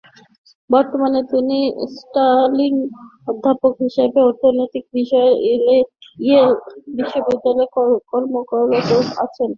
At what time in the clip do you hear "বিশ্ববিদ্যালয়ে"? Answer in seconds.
6.95-7.67